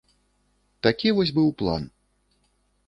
[0.87, 1.83] Такі вось быў план.